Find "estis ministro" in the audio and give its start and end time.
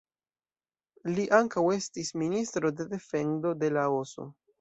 1.75-2.71